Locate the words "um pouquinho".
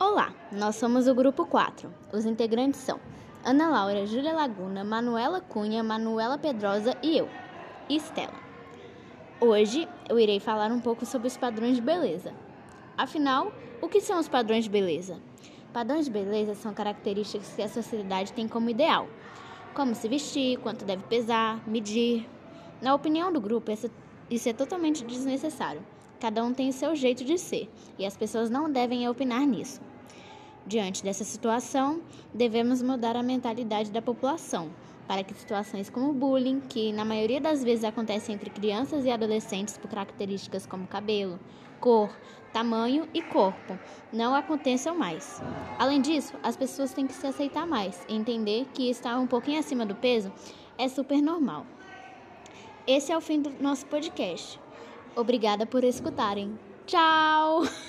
49.18-49.60